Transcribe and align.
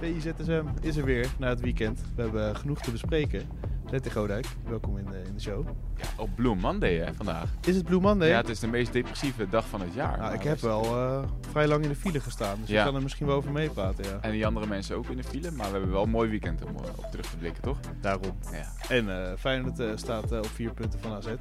VIZSM 0.00 0.66
is 0.80 0.96
er 0.96 1.04
weer 1.04 1.26
na 1.38 1.48
het 1.48 1.60
weekend. 1.60 2.00
We 2.14 2.22
hebben 2.22 2.56
genoeg 2.56 2.80
te 2.80 2.90
bespreken. 2.90 3.48
Letty 3.92 4.10
Godijk, 4.10 4.46
welkom 4.68 4.98
in 4.98 5.04
de, 5.04 5.22
in 5.26 5.34
de 5.34 5.40
show. 5.40 5.66
Ja, 5.96 6.04
op 6.16 6.30
Blue 6.34 6.54
Monday 6.54 6.94
hè, 6.98 7.14
vandaag. 7.14 7.50
Is 7.66 7.76
het 7.76 7.84
Blue 7.84 8.00
Monday? 8.00 8.28
Ja, 8.28 8.36
het 8.36 8.48
is 8.48 8.58
de 8.60 8.66
meest 8.66 8.92
depressieve 8.92 9.48
dag 9.48 9.68
van 9.68 9.80
het 9.80 9.94
jaar. 9.94 10.18
Nou, 10.18 10.34
ik 10.34 10.42
heb 10.42 10.58
we- 10.60 10.66
wel 10.66 10.84
eh, 10.84 11.22
vrij 11.50 11.66
lang 11.68 11.82
in 11.82 11.88
de 11.88 11.94
file 11.96 12.20
gestaan, 12.20 12.56
dus 12.60 12.68
Ja. 12.68 12.78
ik 12.78 12.84
kan 12.86 12.94
er 12.94 13.02
misschien 13.02 13.26
wel 13.26 13.36
over 13.36 13.52
meepraten, 13.52 14.04
ja. 14.04 14.18
En 14.20 14.30
die 14.30 14.46
andere 14.46 14.66
mensen 14.66 14.96
ook 14.96 15.06
in 15.06 15.16
de 15.16 15.24
file, 15.24 15.50
maar 15.50 15.66
we 15.66 15.72
hebben 15.72 15.90
wel 15.90 16.02
een 16.02 16.10
mooi 16.10 16.30
weekend 16.30 16.64
om 16.64 16.76
eh, 16.76 16.98
op 16.98 17.04
terug 17.10 17.26
te 17.30 17.36
blikken, 17.36 17.62
toch? 17.62 17.78
Daarom. 18.00 18.38
Ja. 18.52 18.72
En 18.88 19.26
eh 19.26 19.32
Feyenoord 19.38 19.78
eh, 19.78 19.90
staat 19.94 20.32
op 20.32 20.46
vier 20.46 20.72
punten 20.74 21.00
van 21.00 21.12
AZ. 21.12 21.24
Dat 21.26 21.36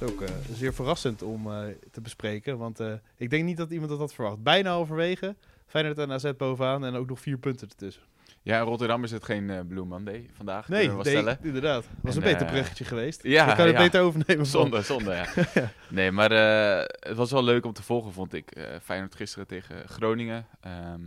is 0.00 0.02
ook 0.12 0.22
zeer 0.52 0.74
verrassend 0.74 1.22
om 1.22 1.48
te 1.90 2.00
bespreken, 2.00 2.58
want 2.58 2.80
ik 3.16 3.30
denk 3.30 3.44
niet 3.44 3.56
dat 3.56 3.70
iemand 3.70 3.90
dat 3.90 3.98
had 3.98 4.14
verwacht. 4.14 4.42
Bijna 4.42 4.70
halverwege, 4.70 5.36
Feyenoord 5.66 5.98
en 5.98 6.12
AZ 6.12 6.30
bovenaan 6.36 6.84
en 6.84 6.94
ook 6.94 7.08
nog 7.08 7.20
vier 7.20 7.38
punten 7.38 7.68
ertussen. 7.68 8.02
Ja, 8.46 8.58
in 8.60 8.64
Rotterdam 8.66 9.04
is 9.04 9.10
het 9.10 9.24
geen 9.24 9.50
eh, 9.50 9.60
Blue 9.68 9.84
Monday 9.84 10.28
vandaag, 10.32 10.68
Nee, 10.68 10.90
we 10.92 11.36
inderdaad. 11.42 11.82
Dat 11.82 11.92
was 12.02 12.16
En, 12.16 12.22
een 12.22 12.28
beter 12.32 12.46
eh, 12.46 12.52
bruggetje 12.52 12.84
geweest. 12.84 13.22
Ja, 13.22 13.50
ik 13.50 13.56
kan 13.56 13.66
het 13.66 13.76
ja. 13.76 13.82
beter 13.82 14.00
overnemen. 14.00 14.46
Zonde, 14.46 14.82
zonde, 14.82 15.12
ja. 15.14 15.26
Nee, 15.88 16.10
maar 16.10 16.30
eh, 16.30 16.84
het 17.08 17.16
was 17.16 17.30
wel 17.30 17.44
leuk 17.44 17.64
om 17.64 17.72
te 17.72 17.82
volgen, 17.82 18.12
vond 18.12 18.34
ik. 18.34 18.56
Feyenoord 18.82 19.14
gisteren 19.14 19.46
tegen 19.46 19.88
Groningen. 19.88 20.46
Ehm, 20.60 21.00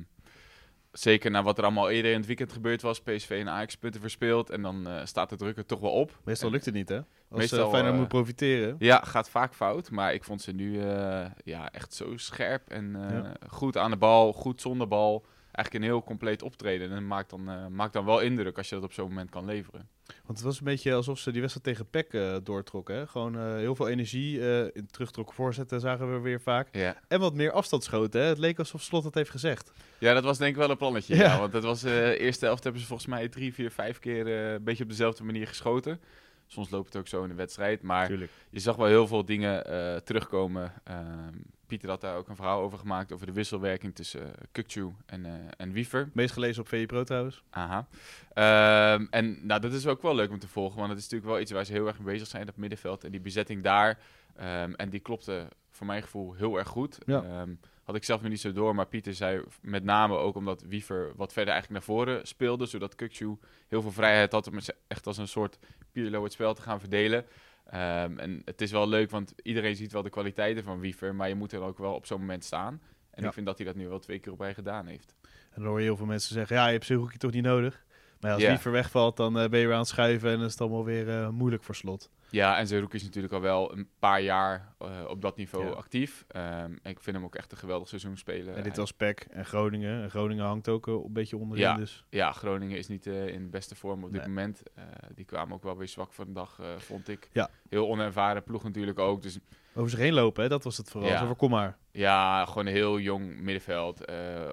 zeker 0.92 1.32
na 1.32 1.44
wat 1.44 1.58
er 1.58 1.64
allemaal 1.64 1.90
eerder 1.90 2.12
in 2.12 2.18
het 2.18 2.28
weekend 2.28 2.54
gebeurd 2.54 2.82
was. 2.82 3.02
PSV 3.02 3.30
en 3.42 3.50
Ajax 3.50 3.76
punten 3.76 4.02
verspeeld. 4.02 4.50
En 4.50 4.62
dan 4.62 4.88
staat 5.04 5.30
de 5.30 5.36
druk 5.36 5.58
er 5.58 5.66
toch 5.66 5.80
wel 5.80 5.92
op. 5.92 6.20
Meestal 6.24 6.48
En- 6.48 6.54
lukt 6.54 6.66
het 6.66 6.74
niet, 6.74 6.90
hè? 6.90 6.96
Als 6.98 7.06
Meestal, 7.30 7.38
Meestal, 7.40 7.70
Feyenoord 7.70 7.96
moet 8.00 8.08
profiteren. 8.08 8.76
Ja, 8.80 9.02
gaat 9.06 9.30
vaak 9.30 9.54
fout. 9.54 9.92
Maar 9.92 10.14
ik 10.14 10.24
vond 10.24 10.42
ze 10.42 10.52
nu 10.52 10.82
ja, 11.44 11.72
echt 11.72 11.94
zo 11.94 12.18
scherp 12.18 12.70
en 12.70 12.98
Ja. 13.12 13.34
goed 13.50 13.78
aan 13.78 13.92
de 13.92 13.98
bal, 13.98 14.34
goed 14.34 14.62
zonder 14.62 14.88
bal. 14.88 15.26
Eigenlijk 15.52 15.86
een 15.86 15.92
heel 15.92 16.04
compleet 16.04 16.42
optreden. 16.42 16.92
En 16.92 17.08
maakt 17.08 17.30
dan, 17.30 17.50
eh, 17.50 17.68
maakt 17.68 17.94
dan 17.94 18.06
wel 18.06 18.20
indruk 18.20 18.58
als 18.58 18.70
je 18.70 18.76
dat 18.76 18.84
op 18.84 18.94
zo'n 18.94 19.08
moment 19.08 19.30
kan 19.30 19.46
leveren. 19.46 19.90
Want 20.26 20.38
het 20.38 20.42
was 20.42 20.58
een 20.58 20.66
beetje 20.66 20.94
alsof 20.94 21.20
ze 21.20 21.32
die 21.32 21.42
wedstrijd 21.42 21.68
tegen 21.68 21.90
PEC 21.90 22.14
eh, 22.14 22.36
doortrokken. 22.44 22.96
Hè? 22.96 23.08
Gewoon 23.08 23.36
eh, 23.36 23.56
heel 23.56 23.76
veel 23.76 23.88
energie. 23.88 24.40
in 24.74 24.88
terugtrokken 24.92 25.36
voorzetten 25.36 25.80
zagen 25.80 26.14
we 26.14 26.20
weer 26.20 26.42
vaak. 26.42 26.68
Ja. 26.72 26.96
En 27.08 27.20
wat 27.20 27.34
meer 27.34 27.52
afstandsschoten. 27.52 28.22
Hè? 28.22 28.28
Het 28.28 28.38
leek 28.38 28.60
alsof 28.60 28.82
Slot 28.82 29.04
het 29.04 29.16
heeft 29.16 29.30
gezegd. 29.30 29.72
ja, 29.98 30.14
dat 30.14 30.24
was 30.24 30.38
denk 30.38 30.52
ik 30.52 30.58
wel 30.58 30.70
een 30.70 30.78
plannetje. 30.78 31.16
Ja. 31.16 31.24
Ja. 31.24 31.40
want 31.40 31.52
dat 31.52 31.64
was 31.64 31.82
de 31.82 32.18
eerste 32.18 32.46
helft 32.46 32.64
hebben 32.64 32.82
ze 32.82 32.88
volgens 32.88 33.08
mij 33.08 33.30
drie, 33.30 33.54
vier, 33.54 33.72
vijf 33.72 34.00
keer 34.00 34.28
een 34.28 34.64
beetje 34.64 34.84
op 34.84 34.90
dezelfde 34.90 35.24
manier 35.24 35.48
geschoten. 35.48 36.00
Soms 36.52 36.70
loopt 36.70 36.86
het 36.86 36.96
ook 36.96 37.08
zo 37.08 37.24
in 37.24 37.30
de 37.30 37.36
wedstrijd. 37.36 37.82
Maar 37.82 38.08
Tuurlijk. 38.08 38.32
je 38.50 38.60
zag 38.60 38.76
wel 38.76 38.88
heel 38.88 39.08
veel 39.08 39.26
dingen 39.26 39.66
eh, 39.66 39.96
terugkomen. 39.96 40.74
Ehm, 40.84 41.36
Pieter 41.68 41.90
had 41.90 42.02
daar 42.02 42.16
ook 42.16 42.28
een 42.28 42.36
verhaal 42.36 42.62
over 42.62 42.80
gemaakt. 42.80 43.12
Over 43.12 43.26
de 43.26 43.32
wisselwerking 43.32 43.96
tussen 43.96 44.34
uh, 44.76 44.86
en, 45.06 45.26
eh, 45.26 45.32
en 45.58 45.72
Wiever. 45.72 46.10
Meest 46.14 46.34
gelezen 46.34 46.62
op 46.62 46.68
VE 46.68 46.86
Pro 46.86 47.04
trouwens. 47.04 47.44
Aha. 47.50 47.88
Ehm, 48.34 49.06
en 49.10 49.46
nou, 49.46 49.62
dat 49.62 49.74
is 49.74 49.88
ook 49.88 50.02
wel 50.02 50.16
leuk 50.16 50.30
om 50.30 50.40
te 50.40 50.48
volgen, 50.48 50.78
want 50.78 50.90
het 50.90 50.98
is 50.98 51.04
natuurlijk 51.04 51.32
wel 51.32 51.42
iets 51.42 51.52
waar 51.52 51.66
ze 51.66 51.72
heel 51.72 51.88
erg 51.88 52.00
mee 52.00 52.14
bezig 52.14 52.28
zijn, 52.28 52.46
dat 52.46 52.58
middenveld 52.58 53.04
en 53.04 53.12
die 53.12 53.22
bezetting 53.22 53.64
daar. 53.64 54.00
Ehm, 54.36 54.74
en 54.74 54.90
die 54.90 55.00
klopte 55.00 55.48
voor 55.70 55.88
mijn 55.88 56.02
gevoel 56.02 56.34
heel 56.34 56.58
erg 56.58 56.68
goed. 56.68 56.98
Ja. 57.06 57.46
Had 57.90 57.98
ik 57.98 58.04
zelf 58.04 58.22
nog 58.22 58.30
niet 58.32 58.40
zo 58.42 58.52
door, 58.52 58.76
maar 58.76 58.86
Pieter 58.88 59.14
zei 59.14 59.44
met 59.62 59.84
name 59.84 60.16
ook 60.18 60.36
omdat 60.36 60.62
Wiever 60.68 61.12
wat 61.16 61.34
verder 61.34 61.54
eigenlijk 61.54 61.86
naar 61.86 61.96
voren 61.96 62.28
speelde, 62.28 62.66
zodat 62.66 62.96
Kukcu 62.96 63.38
heel 63.68 63.82
veel 63.82 63.92
vrijheid 63.92 64.32
had 64.32 64.48
om 64.48 64.58
echt 64.88 65.08
als 65.08 65.18
een 65.18 65.28
soort 65.28 65.60
Pirlo 65.92 66.24
het 66.24 66.32
spel 66.34 66.54
te 66.54 66.62
gaan 66.62 66.80
verdelen. 66.80 67.26
Ehm, 67.66 68.18
en 68.18 68.42
het 68.46 68.62
is 68.62 68.72
wel 68.72 68.88
leuk, 68.88 69.10
want 69.10 69.34
iedereen 69.44 69.76
ziet 69.76 69.92
wel 69.92 70.02
de 70.02 70.10
kwaliteiten 70.10 70.64
van 70.64 70.80
Wiever, 70.80 71.16
maar 71.16 71.28
je 71.28 71.36
moet 71.36 71.52
er 71.52 71.62
ook 71.62 71.78
wel 71.78 71.94
op 71.94 72.06
zo'n 72.06 72.20
moment 72.20 72.44
staan. 72.44 72.82
En 73.12 73.22
Ja. 73.22 73.28
ik 73.28 73.34
vind 73.34 73.46
dat 73.46 73.58
hij 73.58 73.66
dat 73.68 73.76
nu 73.76 73.88
wel 73.88 74.00
twee 74.00 74.20
keer 74.20 74.32
op 74.32 74.40
rij 74.40 74.54
gedaan 74.54 74.86
heeft. 74.86 75.16
En 75.24 75.62
dan 75.62 75.66
hoor 75.66 75.78
je 75.80 75.86
heel 75.86 75.98
veel 75.98 76.06
mensen 76.06 76.34
zeggen, 76.34 76.56
ja, 76.56 76.66
je 76.66 76.72
hebt 76.74 76.86
Zerouki 76.86 77.18
toch 77.18 77.32
niet 77.32 77.44
nodig. 77.44 77.86
Maar 78.20 78.30
ja, 78.30 78.36
als 78.36 78.46
Ja. 78.46 78.50
Wiever 78.50 78.72
wegvalt, 78.72 79.18
dan 79.18 79.40
eh, 79.40 79.50
ben 79.50 79.60
je 79.60 79.66
weer 79.66 79.74
aan 79.76 79.80
het 79.82 79.90
schuiven 79.90 80.30
en 80.30 80.36
dan 80.38 80.46
is 80.46 80.52
het 80.52 80.62
allemaal 80.62 80.86
weer 80.86 81.10
eh, 81.10 81.30
moeilijk 81.30 81.64
voor 81.64 81.76
Slot. 81.76 82.10
Ja, 82.32 82.58
en 82.58 82.68
Zeroek 82.68 82.94
is 82.94 83.04
natuurlijk 83.04 83.34
al 83.34 83.42
wel 83.42 83.74
een 83.74 83.90
paar 84.00 84.22
jaar 84.22 84.74
eh, 84.80 84.88
op 85.08 85.22
dat 85.22 85.38
niveau 85.38 85.66
Ja. 85.66 85.72
actief. 85.72 86.26
Ehm, 86.28 86.46
en 86.84 86.92
ik 86.92 87.00
vind 87.00 87.16
hem 87.16 87.26
ook 87.26 87.36
echt 87.36 87.52
een 87.52 87.58
geweldig 87.58 87.88
seizoen 87.88 88.18
spelen. 88.18 88.56
en 88.56 88.64
dit 88.64 88.76
was 88.78 88.92
PEC 88.92 89.20
en 89.30 89.46
Groningen. 89.46 90.04
En 90.04 90.10
Groningen 90.10 90.46
hangt 90.46 90.68
ook 90.70 90.88
eh, 90.88 90.94
een 90.94 91.14
beetje 91.14 91.38
onderin. 91.38 91.64
Ja. 91.66 91.76
Dus 91.76 92.06
Ja, 92.10 92.32
Groningen 92.32 92.78
is 92.78 92.88
niet 92.88 93.08
eh, 93.08 93.28
in 93.28 93.42
de 93.44 93.50
beste 93.50 93.76
vorm 93.76 94.04
op 94.04 94.12
dit 94.12 94.20
Nee. 94.22 94.28
moment. 94.30 94.64
Die 95.16 95.26
kwamen 95.26 95.54
ook 95.56 95.64
wel 95.64 95.78
weer 95.78 95.88
zwak 95.88 96.14
voor 96.14 96.26
de 96.26 96.32
dag, 96.32 96.60
vond 96.78 97.08
ik. 97.08 97.30
Ja. 97.34 97.50
Heel 97.70 97.88
onervaren 97.90 98.44
ploeg 98.44 98.64
natuurlijk 98.64 99.00
ook. 99.00 99.22
Dus 99.22 99.40
over 99.76 99.90
zich 99.90 100.00
heen 100.00 100.14
lopen, 100.14 100.44
hè? 100.44 100.50
dat 100.50 100.64
was 100.64 100.78
het 100.78 100.90
vooral. 100.90 101.10
Ja. 101.10 101.34
Kom 101.38 101.50
maar. 101.50 101.78
ja, 101.92 102.46
gewoon 102.46 102.66
een 102.66 102.74
heel 102.74 103.00
jong 103.00 103.36
middenveld. 103.40 104.06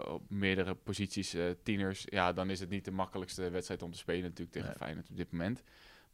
op 0.09 0.23
meerdere 0.29 0.75
posities, 0.75 1.37
tieners. 1.63 2.03
Ja, 2.05 2.33
dan 2.33 2.51
is 2.51 2.61
het 2.61 2.69
niet 2.71 2.85
de 2.85 2.91
makkelijkste 2.91 3.51
wedstrijd 3.51 3.83
om 3.83 3.91
te 3.93 3.99
spelen 3.99 4.23
natuurlijk 4.23 4.51
tegen 4.53 4.69
Nee. 4.69 4.77
Feyenoord 4.79 5.09
op 5.11 5.17
dit 5.17 5.33
moment. 5.33 5.63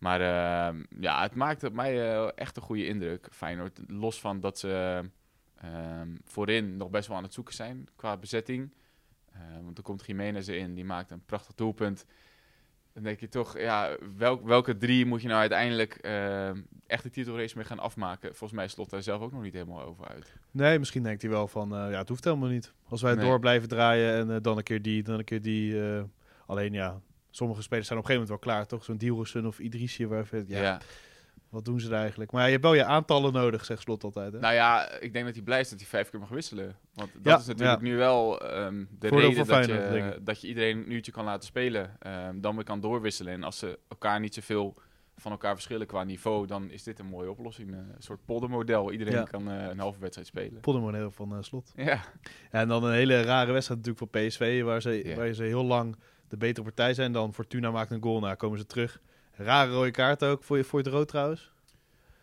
Maar 0.03 0.21
ehm, 0.21 0.83
ja, 1.01 1.23
het 1.23 1.35
maakte 1.35 1.67
op 1.67 1.73
mij 1.73 2.13
eh, 2.13 2.29
echt 2.35 2.57
een 2.57 2.63
goede 2.63 2.87
indruk, 2.87 3.29
Feyenoord. 3.31 3.81
Los 3.87 4.21
van 4.21 4.41
dat 4.41 4.59
ze 4.59 5.01
ehm, 5.61 6.09
voorin 6.25 6.77
nog 6.77 6.91
best 6.91 7.09
wel 7.09 7.17
aan 7.17 7.23
het 7.23 7.33
zoeken 7.33 7.55
zijn 7.55 7.89
qua 7.97 8.17
bezetting. 8.17 8.75
Eh, 9.33 9.41
want 9.65 9.79
er 9.79 9.85
komt 9.85 10.07
Jiménez 10.07 10.49
in, 10.49 10.75
die 10.75 10.85
maakt 10.85 11.11
een 11.11 11.25
prachtig 11.25 11.55
doelpunt. 11.55 12.07
Dan 12.93 13.03
denk 13.03 13.21
je 13.21 13.29
toch, 13.29 13.59
ja, 13.59 13.97
welk, 14.17 14.47
welke 14.47 14.77
drie 14.77 15.07
moet 15.07 15.23
je 15.23 15.29
nou 15.29 15.41
uiteindelijk 15.41 15.95
ehm, 15.95 16.61
echt 16.87 17.03
de 17.03 17.11
titelrace 17.11 17.57
mee 17.57 17.67
gaan 17.67 17.79
afmaken? 17.79 18.29
Volgens 18.29 18.53
mij 18.53 18.69
slot 18.69 18.91
daar 18.91 19.03
zelf 19.03 19.21
ook 19.23 19.33
nog 19.33 19.43
niet 19.43 19.53
helemaal 19.53 19.83
over 19.83 20.09
uit. 20.09 20.37
Nee, 20.51 20.79
misschien 20.79 21.03
denkt 21.03 21.23
hij 21.23 21.31
wel 21.31 21.49
van, 21.49 21.75
eh, 21.75 21.91
ja, 21.91 21.99
het 21.99 22.09
hoeft 22.09 22.25
helemaal 22.25 22.49
niet. 22.49 22.73
Als 22.89 23.03
wij 23.03 23.15
Nee. 23.15 23.25
door 23.25 23.39
blijven 23.39 23.69
draaien 23.69 24.15
en 24.15 24.35
eh, 24.35 24.43
dan 24.43 24.57
een 24.57 24.63
keer 24.63 24.83
die, 24.83 25.03
dan 25.03 25.19
een 25.19 25.25
keer 25.25 25.43
die. 25.43 25.81
alleen 26.47 26.73
ja, 26.73 27.01
sommige 27.33 27.63
spelers 27.63 27.87
zijn 27.87 27.99
op 27.99 28.05
een 28.05 28.11
gegeven 28.11 28.29
moment 28.35 28.47
wel 28.47 28.55
klaar, 28.55 28.67
toch? 28.67 28.85
Zo'n 28.85 28.97
Dielrussen 28.97 29.47
of 29.47 29.59
Idrissi, 29.59 30.07
waar 30.07 30.27
ja, 30.47 30.63
ja. 30.63 30.81
wat 31.49 31.65
doen 31.65 31.81
ze 31.81 31.89
daar 31.89 32.01
eigenlijk? 32.01 32.33
Maar 32.33 32.45
je 32.45 32.51
hebt 32.51 32.63
wel 32.63 32.75
je 32.75 32.85
aantallen 32.85 33.33
nodig, 33.33 33.65
zegt 33.65 33.81
Slot 33.83 34.05
altijd. 34.05 34.33
Hè? 34.33 34.39
Nou 34.39 34.55
ja, 34.55 34.91
ik 35.01 35.13
denk 35.13 35.25
dat 35.25 35.35
hij 35.35 35.43
blij 35.45 35.61
is 35.61 35.69
dat 35.71 35.79
hij 35.79 35.89
vijf 35.89 36.11
keer 36.11 36.21
mag 36.21 36.29
wisselen. 36.29 36.77
Want 36.95 37.11
dat 37.13 37.23
Ja, 37.33 37.39
is 37.39 37.47
natuurlijk 37.47 37.81
ja. 37.81 37.87
nu 37.89 37.97
wel 37.97 38.41
ehm, 38.51 38.85
de 38.99 39.09
Voordeel 39.09 39.29
reden 39.29 39.47
dat 39.47 39.67
je, 39.67 40.19
dat 40.23 40.41
je 40.41 40.49
iedereen 40.49 40.77
een 40.79 40.93
uurtje 40.93 41.13
kan 41.13 41.25
laten 41.25 41.47
spelen. 41.49 41.97
ehm, 41.99 42.41
dan 42.41 42.55
weer 42.55 42.65
kan 42.65 42.81
doorwisselen. 42.81 43.33
En 43.33 43.43
als 43.43 43.59
ze 43.59 43.79
elkaar 43.89 44.21
niet 44.21 44.35
zoveel 44.35 44.77
van 45.17 45.33
elkaar 45.33 45.53
verschillen 45.55 45.87
qua 45.87 46.05
niveau, 46.05 46.47
dan 46.47 46.71
is 46.71 46.83
dit 46.83 46.99
een 46.99 47.07
mooie 47.07 47.31
oplossing. 47.31 47.71
eh, 47.73 47.77
Een 47.79 47.95
soort 47.99 48.25
poldermodel. 48.25 48.93
Iedereen 48.93 49.13
Ja. 49.15 49.23
kan 49.23 49.51
eh, 49.51 49.67
een 49.69 49.79
halve 49.79 50.01
wedstrijd 50.01 50.27
spelen. 50.29 50.61
Poddermodel 50.61 51.11
van 51.11 51.33
eh, 51.37 51.43
Slot. 51.43 51.73
Ja, 51.77 52.01
en 52.51 52.69
dan 52.69 52.85
een 52.85 52.93
hele 52.93 53.23
rare 53.23 53.53
wedstrijd 53.53 53.81
natuurlijk 53.87 54.13
voor 54.13 54.23
PSV, 54.23 54.63
waar 54.63 54.83
ze, 54.83 55.13
waar 55.17 55.33
ze 55.33 55.43
heel 55.43 55.65
lang 55.65 55.97
de 56.33 56.39
betere 56.39 56.65
partij 56.65 56.95
zijn. 56.95 57.13
Dan 57.13 57.35
Fortuna 57.35 57.71
maakt 57.71 57.91
een 57.91 58.03
goal, 58.03 58.21
nou 58.21 58.35
komen 58.35 58.59
ze 58.59 58.67
terug. 58.67 59.01
Rare 59.33 59.73
rode 59.73 59.91
kaart 59.91 60.25
ook, 60.25 60.45
voor 60.45 60.57
je, 60.57 60.65
voor 60.65 60.79
je 60.79 60.85
het 60.85 60.95
rood 60.95 61.09
trouwens. 61.09 61.51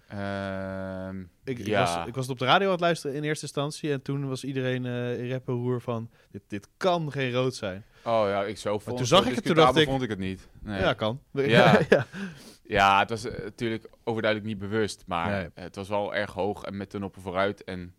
Ehm, 0.08 1.20
Ik, 1.44 1.68
was, 1.75 2.08
ik 2.08 2.16
was 2.16 2.24
het 2.24 2.30
op 2.30 2.40
de 2.40 2.46
radio 2.46 2.66
aan 2.66 2.72
het 2.72 2.81
luisteren 2.81 3.16
in 3.16 3.24
eerste 3.24 3.46
instantie. 3.46 3.92
En 3.92 4.02
toen 4.02 4.28
was 4.28 4.44
iedereen 4.44 4.86
eh 4.86 5.20
in 5.20 5.28
rep 5.28 5.47
roer 5.47 5.81
van, 5.81 6.09
dit, 6.31 6.42
dit 6.47 6.68
kan 6.78 7.12
geen 7.12 7.31
rood 7.31 7.56
zijn. 7.56 7.84
Oh 8.03 8.24
ja, 8.28 8.44
ik 8.44 8.58
zo 8.58 8.80
vond 8.80 8.97
toen 8.97 9.06
zag 9.06 9.24
zo 9.24 9.30
ik 9.30 9.36
het, 9.36 9.46
toen 9.46 9.56
dacht 9.56 9.75
ik- 9.75 9.88
vond 9.88 10.02
ik 10.02 10.09
het 10.09 10.20
niet. 10.20 10.47
Nee. 10.62 10.80
Ja, 10.81 10.94
kan. 10.94 11.22
Ja. 11.34 11.80
ja. 11.90 12.06
Ja, 12.64 13.00
het 13.00 13.09
was 13.09 13.26
eh, 13.26 13.44
natuurlijk 13.44 13.90
overduidelijk 14.03 14.52
niet 14.52 14.59
bewust, 14.70 15.03
maar 15.08 15.30
Nee. 15.31 15.50
het 15.53 15.76
was 15.76 15.90
wel 15.90 16.16
erg 16.16 16.31
hoog 16.34 16.64
en 16.64 16.78
met 16.78 16.91
de 16.91 17.00
noppen 17.00 17.22
vooruit. 17.22 17.64
En 17.64 17.94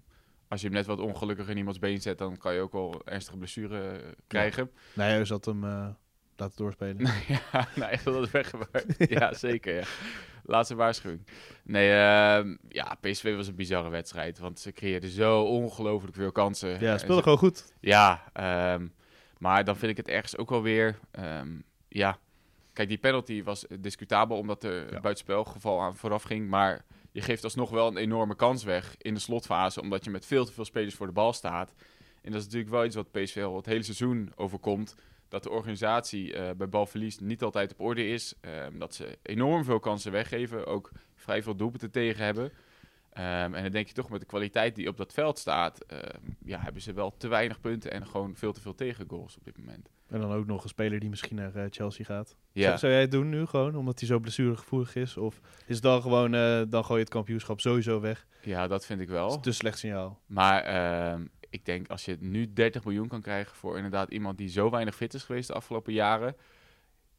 als 0.48 0.60
je 0.60 0.66
hem 0.66 0.76
net 0.76 0.86
wat 0.86 0.98
ongelukkig 1.00 1.48
in 1.48 1.56
iemands 1.56 1.78
been 1.78 2.00
zet, 2.00 2.18
dan 2.18 2.36
kan 2.36 2.54
je 2.54 2.60
ook 2.60 2.72
wel 2.72 3.02
ernstige 3.04 3.36
blessure 3.36 3.90
eh, 3.90 3.98
krijgen. 4.26 4.70
Nee, 4.94 5.10
hij 5.10 5.24
zat 5.24 5.44
hem 5.44 5.64
laten 6.40 6.56
doorspelen. 6.56 6.96
ja, 7.52 7.68
nou, 7.76 7.90
echt 7.90 8.04
wel 8.04 8.14
dat 8.20 8.30
weggewerkt. 8.30 8.94
ja, 9.18 9.34
zeker, 9.34 9.74
ja. 9.74 9.84
Laatste 10.44 10.74
waarschuwing. 10.74 11.26
Nee, 11.64 11.90
ehm, 11.92 12.56
ja, 12.68 12.96
PSV 13.00 13.36
was 13.36 13.46
een 13.46 13.54
bizarre 13.54 13.88
wedstrijd, 13.88 14.38
want 14.38 14.60
ze 14.60 14.72
creëerden 14.72 15.10
zo 15.10 15.42
ongelooflijk 15.42 16.14
veel 16.14 16.32
kansen. 16.32 16.80
Ja, 16.80 16.92
En 16.92 16.98
speelde 16.98 17.16
ze- 17.16 17.22
gewoon 17.22 17.38
goed. 17.38 17.72
Ja, 17.80 18.24
ehm, 18.32 18.86
maar 19.38 19.64
dan 19.64 19.76
vind 19.76 19.90
ik 19.90 19.96
het 19.96 20.08
ergens 20.08 20.36
ook 20.36 20.50
wel 20.50 20.62
weer. 20.62 20.98
ehm, 21.10 21.48
ja, 21.88 22.18
kijk, 22.72 22.88
die 22.88 22.98
penalty 22.98 23.42
was 23.42 23.64
discutabel 23.80 24.36
omdat 24.36 24.64
er 24.64 24.74
Ja. 24.92 25.00
buitenspelgeval 25.00 25.80
aan 25.80 25.96
vooraf 25.96 26.22
ging. 26.22 26.48
Maar 26.48 26.84
je 27.12 27.20
geeft 27.20 27.44
alsnog 27.44 27.70
wel 27.70 27.86
een 27.86 27.96
enorme 27.96 28.34
kans 28.36 28.64
weg 28.64 28.94
in 28.98 29.14
de 29.14 29.20
slotfase, 29.20 29.80
omdat 29.80 30.04
je 30.04 30.10
met 30.10 30.26
veel 30.26 30.44
te 30.44 30.52
veel 30.52 30.64
spelers 30.64 30.94
voor 30.94 31.06
de 31.06 31.12
bal 31.12 31.32
staat. 31.32 31.72
En 32.22 32.30
dat 32.32 32.40
is 32.40 32.44
natuurlijk 32.46 32.72
wel 32.72 32.84
iets 32.84 32.94
wat 32.96 33.10
PSV 33.10 33.42
al 33.44 33.56
het 33.56 33.66
hele 33.66 33.82
seizoen 33.82 34.32
overkomt. 34.36 34.94
Dat 35.30 35.42
de 35.42 35.50
organisatie 35.50 36.34
eh, 36.34 36.54
bij 36.56 36.68
balverlies 36.68 37.18
niet 37.18 37.42
altijd 37.42 37.72
op 37.72 37.80
orde 37.80 38.06
is. 38.08 38.34
ehm, 38.40 38.78
dat 38.78 38.94
ze 38.94 39.18
enorm 39.22 39.64
veel 39.64 39.80
kansen 39.80 40.12
weggeven. 40.12 40.66
Ook 40.66 40.90
vrij 41.14 41.42
veel 41.42 41.56
doelpunten 41.56 41.90
tegen 41.90 42.24
hebben. 42.24 42.52
Ehm, 43.12 43.54
en 43.54 43.62
dan 43.62 43.72
denk 43.72 43.86
je 43.88 43.94
toch 43.94 44.10
met 44.10 44.20
de 44.20 44.26
kwaliteit 44.26 44.74
die 44.74 44.88
op 44.88 44.96
dat 44.96 45.12
veld 45.12 45.38
staat, 45.38 45.84
ehm, 45.84 46.20
ja, 46.44 46.60
hebben 46.60 46.82
ze 46.82 46.92
wel 46.92 47.14
te 47.16 47.28
weinig 47.28 47.60
punten 47.60 47.90
en 47.90 48.06
gewoon 48.06 48.34
veel 48.36 48.52
te 48.52 48.60
veel 48.60 48.74
tegengoals 48.74 49.36
op 49.36 49.44
dit 49.44 49.58
moment. 49.58 49.88
En 50.08 50.20
dan 50.20 50.32
ook 50.32 50.46
nog 50.46 50.62
een 50.62 50.68
speler 50.68 51.00
die 51.00 51.08
misschien 51.10 51.36
naar 51.36 51.54
eh, 51.54 51.64
Chelsea 51.70 52.04
gaat. 52.04 52.36
Ja, 52.52 52.66
Zou, 52.66 52.78
zou 52.78 52.92
jij 52.92 53.00
het 53.00 53.10
doen 53.10 53.28
nu 53.28 53.46
gewoon, 53.46 53.76
omdat 53.76 53.98
hij 53.98 54.08
zo 54.08 54.18
blessuregevoelig 54.18 54.94
is? 54.94 55.16
Of 55.16 55.40
is 55.66 55.74
het 55.74 55.82
dan 55.82 56.02
gewoon, 56.02 56.34
eh, 56.34 56.62
dan 56.68 56.84
gooi 56.84 56.98
je 56.98 57.04
het 57.04 57.14
kampioenschap 57.14 57.60
sowieso 57.60 58.00
weg? 58.00 58.26
ja 58.42 58.66
dat 58.66 58.86
vind 58.86 59.00
ik 59.00 59.08
Dat 59.08 59.16
is 59.16 59.32
wel. 59.34 59.40
te 59.40 59.52
slecht 59.52 59.78
signaal. 59.78 60.20
Maar 60.26 60.64
ik 61.50 61.64
denk 61.64 61.88
als 61.88 62.04
je 62.04 62.16
nu 62.20 62.52
30 62.52 62.84
miljoen 62.84 63.08
kan 63.08 63.20
krijgen 63.20 63.56
voor 63.56 63.76
inderdaad 63.76 64.10
iemand 64.10 64.38
die 64.38 64.48
zo 64.48 64.70
weinig 64.70 64.94
fit 64.96 65.14
is 65.14 65.24
geweest 65.24 65.48
de 65.48 65.54
afgelopen 65.54 65.92
jaren. 65.92 66.36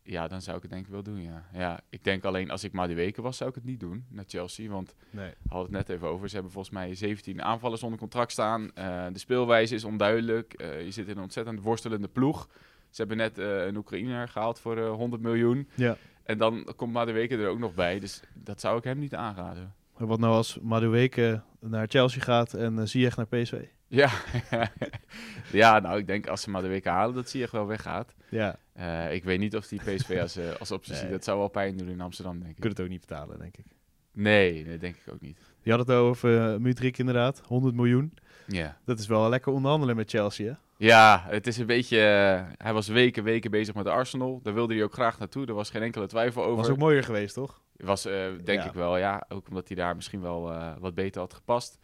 Ja, 0.04 0.28
dan 0.28 0.42
zou 0.42 0.56
ik 0.56 0.62
het 0.62 0.72
denk 0.72 0.86
ik 0.86 0.92
wel 0.92 1.04
doen, 1.04 1.22
ja. 1.22 1.46
Ja, 1.54 1.80
ik 1.90 2.04
denk 2.04 2.24
alleen 2.24 2.52
als 2.52 2.64
ik 2.64 2.72
maar 2.72 2.88
de 2.88 2.94
weken 2.94 3.24
was, 3.24 3.38
zou 3.38 3.50
ik 3.50 3.56
het 3.56 3.64
niet 3.66 3.80
doen 3.80 4.06
naar 4.10 4.24
Chelsea. 4.28 4.70
Want 4.70 4.96
Nee. 5.10 5.30
we 5.30 5.36
hadden 5.50 5.76
het 5.76 5.88
net 5.88 5.98
even 5.98 6.08
over. 6.08 6.28
Ze 6.28 6.34
hebben 6.34 6.52
volgens 6.52 6.74
mij 6.74 6.96
17 6.96 7.42
aanvallers 7.42 7.84
onder 7.84 8.00
contract 8.00 8.32
staan. 8.32 8.72
Eh, 8.74 9.06
de 9.14 9.20
speelwijze 9.20 9.76
is 9.76 9.84
onduidelijk. 9.84 10.54
Eh, 10.54 10.84
je 10.84 10.92
zit 10.92 11.08
in 11.08 11.18
een 11.18 11.24
ontzettend 11.24 11.62
worstelende 11.62 12.08
ploeg. 12.08 12.48
Ze 12.90 12.98
hebben 13.02 13.18
net 13.18 13.38
eh, 13.38 13.66
een 13.66 13.76
Oekraïner 13.76 14.28
gehaald 14.28 14.60
voor 14.60 14.78
eh 14.78 14.92
100 14.92 15.22
miljoen. 15.22 15.70
Ja. 15.76 15.98
En 16.24 16.38
dan 16.38 16.74
komt 16.76 16.94
Madueke 16.94 17.38
er 17.38 17.48
ook 17.50 17.60
nog 17.60 17.74
bij. 17.74 18.00
Dus 18.00 18.22
dat 18.34 18.60
zou 18.60 18.78
ik 18.78 18.84
hem 18.84 19.00
niet 19.00 19.16
aanraden. 19.16 19.74
Wat 19.98 20.20
nou 20.20 20.34
als 20.36 20.60
Madueke 20.60 21.42
naar 21.60 21.88
Chelsea 21.88 22.22
gaat 22.22 22.54
en 22.54 22.88
Ziyech 22.88 23.16
naar 23.16 23.28
PSV? 23.28 23.64
Ja. 23.92 24.10
ja, 25.52 25.80
nou, 25.80 25.98
ik 25.98 26.08
denk 26.08 26.28
als 26.28 26.42
ze 26.42 26.50
Madueke 26.50 26.90
halen, 26.90 27.16
dat 27.16 27.30
Ziyech 27.30 27.52
wel 27.52 27.68
weggaat. 27.68 28.14
Ja, 28.30 28.56
Eh, 28.74 29.14
ik 29.14 29.24
weet 29.24 29.40
niet 29.40 29.56
of 29.56 29.68
die 29.68 29.80
PSV 29.84 30.18
als, 30.22 30.36
eh, 30.36 30.46
als 30.60 30.72
optie 30.72 30.94
ziet. 30.94 31.04
Nee. 31.04 31.12
Dat 31.12 31.24
zou 31.24 31.38
wel 31.38 31.48
pijn 31.48 31.78
doen 31.78 31.88
in 31.90 32.02
Amsterdam, 32.02 32.40
denk 32.40 32.52
ik. 32.52 32.60
kunt 32.60 32.78
het 32.78 32.82
ook 32.86 32.92
niet 32.92 33.00
betalen, 33.08 33.40
denk 33.40 33.58
ik. 33.58 33.66
Nee, 34.14 34.66
dat 34.66 34.80
denk 34.80 34.96
ik 35.06 35.14
ook 35.14 35.22
niet. 35.22 35.38
Je 35.62 35.72
had 35.72 35.80
het 35.80 35.90
over 35.92 36.54
uh, 36.54 36.58
Mudrik 36.60 36.98
inderdaad, 36.98 37.42
100 37.46 37.76
miljoen. 37.76 38.14
Ja. 38.48 38.78
Dat 38.86 39.00
is 39.00 39.08
wel 39.08 39.30
lekker 39.30 39.52
onderhandelen 39.54 39.96
met 39.96 40.10
Chelsea, 40.10 40.48
hè? 40.52 40.58
Ja, 40.78 41.26
het 41.28 41.48
is 41.48 41.58
een 41.58 41.66
beetje... 41.66 41.98
eh, 41.98 42.44
hij 42.66 42.74
was 42.74 42.88
weken, 42.88 43.24
weken 43.24 43.52
bezig 43.52 43.76
met 43.76 43.88
Arsenal. 43.88 44.40
Daar 44.44 44.54
wilde 44.54 44.74
hij 44.74 44.84
ook 44.84 44.94
graag 44.94 45.20
naartoe. 45.20 45.46
Er 45.46 45.54
was 45.54 45.70
geen 45.70 45.82
enkele 45.82 46.08
twijfel 46.08 46.44
over. 46.44 46.56
Was 46.56 46.70
ook 46.70 46.78
mooier 46.78 47.04
geweest, 47.04 47.34
toch? 47.34 47.62
Was, 47.78 48.06
eh, 48.06 48.14
denk 48.44 48.62
Ja. 48.62 48.66
ik 48.68 48.74
wel, 48.74 48.98
ja. 48.98 49.26
Ook 49.30 49.48
omdat 49.48 49.68
hij 49.68 49.78
daar 49.78 49.96
misschien 49.96 50.22
wel 50.22 50.52
eh, 50.52 50.72
wat 50.80 50.94
beter 50.96 51.22
had 51.22 51.34
gepast. 51.34 51.80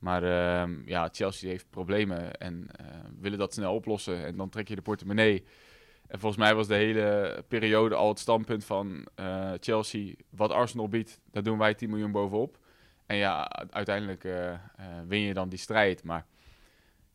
Maar 0.00 0.22
ehm, 0.22 0.76
ja, 0.84 1.08
Chelsea 1.12 1.50
heeft 1.50 1.70
problemen 1.70 2.34
en 2.34 2.68
eh, 2.76 2.86
willen 3.20 3.38
dat 3.38 3.54
snel 3.54 3.74
oplossen. 3.74 4.24
En 4.24 4.36
dan 4.36 4.48
trek 4.48 4.68
je 4.68 4.74
de 4.74 4.82
portemonnee. 4.82 5.44
En 6.06 6.20
volgens 6.20 6.42
mij 6.42 6.54
was 6.54 6.66
de 6.66 6.74
hele 6.74 7.44
periode 7.48 7.94
al 7.94 8.08
het 8.08 8.18
standpunt 8.18 8.64
van 8.64 9.06
eh, 9.14 9.52
Chelsea... 9.60 10.14
wat 10.30 10.50
Arsenal 10.50 10.88
biedt, 10.88 11.20
daar 11.30 11.42
doen 11.42 11.58
wij 11.58 11.74
10 11.74 11.90
miljoen 11.90 12.12
bovenop. 12.12 12.58
En 13.06 13.16
ja, 13.16 13.50
uiteindelijk 13.70 14.24
eh, 14.24 14.54
win 15.06 15.20
je 15.20 15.34
dan 15.34 15.48
die 15.48 15.58
strijd. 15.58 16.04
Maar 16.04 16.26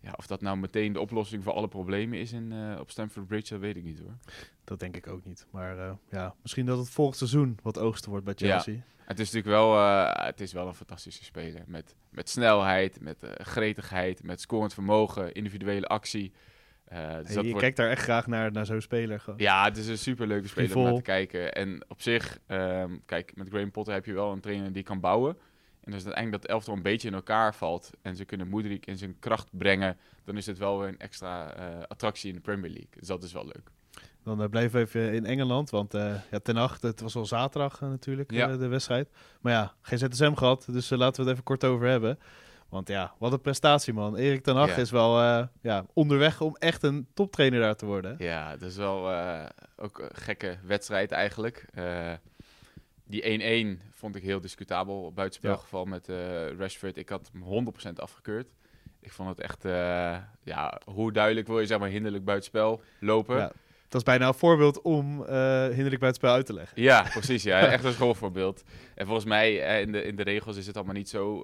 ja, 0.06 0.14
of 0.16 0.28
dat 0.28 0.42
nou 0.42 0.58
meteen 0.58 0.94
de 0.94 1.00
oplossing 1.00 1.44
voor 1.44 1.54
alle 1.54 1.68
problemen 1.68 2.20
is 2.20 2.32
in, 2.32 2.52
eh, 2.52 2.80
op 2.80 2.92
Stamford 2.92 3.28
Bridge, 3.28 3.54
dat 3.54 3.62
weet 3.62 3.76
ik 3.76 3.84
niet 3.84 4.00
hoor. 4.00 4.18
Dat 4.64 4.80
denk 4.80 4.96
ik 4.96 5.08
ook 5.08 5.26
niet. 5.26 5.48
Maar 5.52 5.78
uh, 5.78 5.92
ja, 6.10 6.36
misschien 6.42 6.66
dat 6.66 6.78
het 6.78 6.90
volgend 6.90 7.18
seizoen 7.18 7.58
wat 7.64 7.80
oogsten 7.80 8.10
wordt 8.10 8.26
bij 8.26 8.34
Chelsea. 8.38 8.74
Ja. 8.74 8.82
Het 8.98 9.20
is 9.20 9.32
natuurlijk 9.32 9.56
wel, 9.56 9.76
uh, 9.76 10.12
het 10.14 10.42
is 10.42 10.54
wel 10.54 10.68
een 10.68 10.76
fantastische 10.76 11.24
speler. 11.24 11.64
Met, 11.68 11.96
met 12.10 12.30
snelheid, 12.30 13.02
met 13.02 13.18
gretigheid, 13.38 14.24
met 14.24 14.42
scorend 14.42 14.74
vermogen, 14.74 15.34
individuele 15.34 15.88
actie. 15.88 16.32
Dus 16.32 16.98
hey, 16.98 17.22
dat 17.22 17.34
je 17.34 17.42
wordt... 17.42 17.60
kijkt 17.60 17.78
daar 17.78 17.90
echt 17.90 18.04
graag 18.04 18.28
naar, 18.28 18.52
naar 18.52 18.66
zo'n 18.66 18.82
speler. 18.82 19.20
Gewoon. 19.20 19.40
Ja, 19.40 19.64
het 19.64 19.78
is 19.78 19.88
een 19.88 19.98
superleuke 19.98 20.48
speler 20.48 20.70
Frivol. 20.70 20.84
om 20.84 20.88
naar 20.88 20.98
te 20.98 21.02
kijken. 21.02 21.54
En 21.54 21.86
op 21.88 22.02
zich, 22.02 22.40
um, 22.48 23.02
kijk, 23.06 23.36
met 23.36 23.50
Graham 23.50 23.72
Potter 23.72 23.94
heb 23.94 24.06
je 24.06 24.14
wel 24.14 24.32
een 24.32 24.40
trainer 24.42 24.72
die 24.72 24.84
kan 24.84 25.00
bouwen. 25.00 25.38
En 25.86 25.94
als 25.94 26.04
uiteindelijk 26.06 26.42
dat 26.44 26.52
elftal 26.52 26.74
een 26.76 26.82
beetje 26.82 27.08
in 27.08 27.14
elkaar 27.14 27.56
valt 27.56 27.90
en 28.02 28.16
ze 28.16 28.26
kunnen 28.26 28.48
Moedrik 28.48 28.86
in 28.86 28.98
zijn 28.98 29.20
kracht 29.20 29.48
brengen, 29.52 29.98
dan 30.24 30.38
is 30.38 30.46
het 30.46 30.58
wel 30.58 30.80
weer 30.80 30.88
een 30.88 31.00
extra 31.00 31.58
uh, 31.60 31.66
attractie 31.88 32.30
in 32.30 32.36
de 32.36 32.42
Premier 32.42 32.70
League. 32.72 32.90
Dus 33.00 33.08
dat 33.08 33.24
is 33.24 33.34
wel 33.34 33.46
leuk. 33.46 33.70
Dan 34.24 34.42
uh, 34.42 34.48
blijven 34.50 34.80
we 34.80 34.86
even 34.86 35.14
in 35.14 35.26
Engeland, 35.26 35.70
want 35.70 35.94
uh, 35.96 36.16
ja, 36.32 36.40
ten 36.40 36.58
acht, 36.58 36.82
het 36.82 37.02
was 37.02 37.16
al 37.16 37.26
zaterdag 37.26 37.82
natuurlijk, 37.82 38.32
Ja. 38.32 38.58
de 38.58 38.68
wedstrijd. 38.68 39.10
Maar 39.42 39.54
ja, 39.54 39.74
geen 39.82 39.98
ZSM 39.98 40.34
gehad, 40.34 40.66
dus 40.72 40.90
laten 40.90 41.16
we 41.16 41.22
het 41.22 41.32
even 41.32 41.44
kort 41.44 41.64
over 41.64 41.88
hebben. 41.88 42.20
Want 42.70 42.88
ja, 42.88 43.14
wat 43.20 43.32
een 43.32 43.42
prestatie 43.42 43.94
man. 43.94 44.16
Erik 44.16 44.44
ten 44.44 44.56
Hag 44.56 44.68
Ja. 44.70 44.76
is 44.76 44.92
wel 44.92 45.22
eh, 45.22 45.48
ja, 45.62 45.86
onderweg 45.94 46.42
om 46.42 46.56
echt 46.56 46.84
een 46.84 47.08
toptrainer 47.14 47.60
daar 47.60 47.76
te 47.76 47.86
worden. 47.86 48.16
Ja, 48.18 48.50
het 48.50 48.62
is 48.62 48.76
wel 48.76 49.12
eh, 49.12 49.46
ook 49.76 50.00
een 50.00 50.10
gekke 50.16 50.58
wedstrijd 50.64 51.12
eigenlijk. 51.12 51.66
Die 53.08 53.76
1-1 53.80 53.82
vond 53.92 54.16
ik 54.16 54.24
heel 54.24 54.42
discutabel. 54.42 55.12
Buitenspelgeval 55.14 55.86
met 55.86 56.10
eh, 56.10 56.52
Rashford. 56.58 56.98
Ik 56.98 57.10
had 57.10 57.30
hem 57.34 57.66
100% 57.90 57.94
afgekeurd. 57.96 58.48
Ik 59.02 59.12
vond 59.12 59.30
het 59.30 59.40
echt, 59.40 59.66
eh, 59.66 60.18
ja, 60.44 60.82
hoe 60.86 61.12
duidelijk 61.12 61.48
wil 61.48 61.60
je 61.60 61.66
zeg 61.66 61.80
maar 61.80 61.90
hinderlijk 61.90 62.26
buitenspel 62.26 62.82
lopen? 63.00 63.36
Ja, 63.38 63.52
Dat 63.88 64.02
is 64.02 64.04
bijna 64.04 64.28
een 64.28 64.34
voorbeeld 64.34 64.82
om 64.82 65.26
eh 65.26 65.66
hinderlijk 65.66 66.00
buitenspel 66.00 66.34
uit 66.34 66.46
te 66.46 66.54
leggen. 66.54 66.82
Ja, 66.82 67.02
precies. 67.14 67.44
Ja. 67.44 67.60
Echt 67.60 67.84
een 67.84 67.94
schoolvoorbeeld. 67.94 68.64
En 68.96 69.06
volgens 69.06 69.26
mij 69.26 69.56
in 69.82 69.92
de, 69.92 70.04
in 70.04 70.16
de 70.16 70.24
regels 70.24 70.58
is 70.58 70.68
het 70.68 70.76
allemaal 70.76 70.94
niet 70.96 71.10
zo 71.10 71.44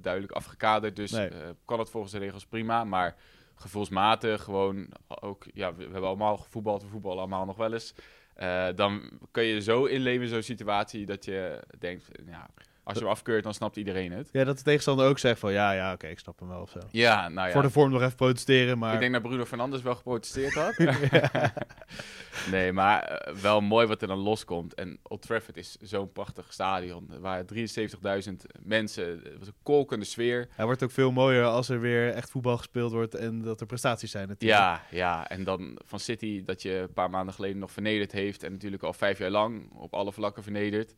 duidelijk 0.00 0.32
afgekaderd. 0.32 0.96
Dus 0.96 1.10
Nee. 1.10 1.30
kan 1.64 1.78
het 1.78 1.90
volgens 1.90 2.12
de 2.12 2.18
regels 2.18 2.46
prima. 2.46 2.84
Maar 2.84 3.16
gevoelsmatig 3.54 4.42
gewoon 4.42 4.88
ook... 5.20 5.46
Ja, 5.54 5.70
we, 5.70 5.76
we 5.76 5.82
hebben 5.92 6.08
allemaal 6.08 6.36
gevoetbald. 6.36 6.82
We 6.82 6.88
voetballen 6.88 7.18
allemaal 7.18 7.44
nog 7.44 7.56
wel 7.56 7.72
eens. 7.72 7.94
Eh, 8.38 8.68
dan 8.74 9.10
kun 9.30 9.42
je 9.42 9.60
zo 9.60 9.84
inleven 9.84 10.22
in 10.22 10.28
zo'n 10.28 10.42
situatie 10.42 11.06
dat 11.06 11.24
je 11.24 11.62
denkt... 11.78 12.08
Ja, 12.26 12.48
als 12.88 12.98
je 12.98 13.04
hem 13.04 13.12
afkeurt, 13.12 13.44
dan 13.44 13.54
snapt 13.54 13.76
iedereen 13.76 14.12
het. 14.12 14.28
Ja, 14.32 14.44
dat 14.44 14.56
de 14.56 14.62
tegenstander 14.62 15.06
ook 15.06 15.18
zegt 15.18 15.40
van 15.40 15.52
ja, 15.52 15.72
ja, 15.72 15.92
oké, 15.92 16.06
ik 16.06 16.18
snap 16.18 16.38
hem 16.38 16.48
wel 16.48 16.60
of 16.60 16.70
zo. 16.70 16.78
Ja, 16.90 17.28
nou 17.28 17.46
ja. 17.46 17.52
Voor 17.52 17.62
de 17.62 17.70
vorm 17.70 17.90
nog 17.90 18.02
even 18.02 18.14
protesteren, 18.14 18.78
maar... 18.78 18.94
Ik 18.94 19.00
denk 19.00 19.12
dat 19.12 19.22
Bruno 19.22 19.44
Fernandes 19.44 19.82
wel 19.82 19.94
geprotesteerd 19.94 20.54
had. 20.54 20.76
nee, 22.50 22.72
maar 22.72 23.02
eh, 23.02 23.34
wel 23.34 23.60
mooi 23.60 23.86
wat 23.86 24.02
er 24.02 24.08
dan 24.08 24.18
loskomt. 24.18 24.74
En 24.74 24.98
Old 25.02 25.22
Trafford 25.22 25.56
is 25.56 25.76
zo'n 25.80 26.12
prachtig 26.12 26.52
stadion. 26.52 27.10
Er 27.12 27.20
waren 27.20 27.46
73.000 27.54 28.32
mensen. 28.62 29.08
Het 29.08 29.38
was 29.38 29.48
een 29.48 29.54
kolkende 29.62 30.04
sfeer. 30.04 30.48
Hij 30.50 30.64
wordt 30.64 30.82
ook 30.82 30.90
veel 30.90 31.12
mooier 31.12 31.44
als 31.44 31.68
er 31.68 31.80
weer 31.80 32.12
echt 32.14 32.30
voetbal 32.30 32.56
gespeeld 32.56 32.92
wordt 32.92 33.14
en 33.14 33.42
dat 33.42 33.60
er 33.60 33.66
prestaties 33.66 34.10
zijn 34.10 34.28
natuurlijk. 34.28 34.60
Ja, 34.60 34.82
ja, 34.90 35.28
en 35.28 35.44
dan 35.44 35.78
van 35.84 36.00
City 36.00 36.44
dat 36.44 36.62
je 36.62 36.74
een 36.74 36.92
paar 36.92 37.10
maanden 37.10 37.34
geleden 37.34 37.58
nog 37.58 37.72
vernederd 37.72 38.12
heeft. 38.12 38.42
En 38.42 38.52
natuurlijk 38.52 38.82
al 38.82 38.92
vijf 38.92 39.18
jaar 39.18 39.30
lang 39.30 39.72
op 39.72 39.94
alle 39.94 40.12
vlakken 40.12 40.42
vernederd. 40.42 40.94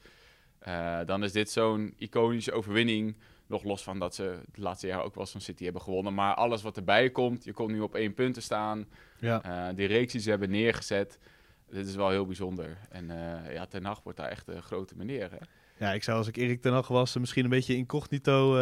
Eh, 0.61 0.99
dan 1.07 1.25
is 1.25 1.33
dit 1.33 1.51
zo'n 1.51 1.95
iconische 1.97 2.53
overwinning. 2.53 3.17
Nog 3.47 3.65
los 3.65 3.83
van 3.83 3.99
dat 3.99 4.15
ze 4.15 4.39
de 4.53 4.61
laatste 4.61 4.87
jaren 4.87 5.05
ook 5.05 5.15
wel 5.15 5.23
eens 5.23 5.33
van 5.33 5.41
City 5.41 5.65
hebben 5.65 5.83
gewonnen. 5.83 6.15
Maar 6.15 6.35
alles 6.35 6.63
wat 6.63 6.77
erbij 6.77 7.11
komt. 7.11 7.45
Je 7.45 7.53
komt 7.53 7.71
nu 7.71 7.81
op 7.81 7.95
één 7.95 8.15
punt 8.15 8.35
te 8.35 8.41
staan. 8.41 8.87
Ja. 9.19 9.43
Eh, 9.43 9.77
die 9.77 9.87
reeks 9.87 10.13
die 10.13 10.21
ze 10.21 10.31
hebben 10.31 10.51
neergezet. 10.51 11.19
Dit 11.71 11.87
is 11.87 11.95
wel 11.95 12.11
heel 12.11 12.27
bijzonder. 12.27 12.79
En 12.91 13.11
eh, 13.11 13.53
ja, 13.53 13.67
Ten 13.67 13.85
Hag 13.85 14.03
wordt 14.03 14.19
daar 14.19 14.29
echt 14.29 14.49
een 14.49 14.63
grote 14.63 14.97
meneer. 14.97 15.31
Hè? 15.31 15.39
Ja, 15.85 15.93
ik 15.93 16.03
zou 16.03 16.19
als 16.19 16.29
ik 16.29 16.37
Erik 16.37 16.63
ten 16.63 16.73
Hag 16.73 16.89
was 16.89 17.17
misschien 17.17 17.45
een 17.45 17.51
beetje 17.51 17.77
incognito 17.77 18.53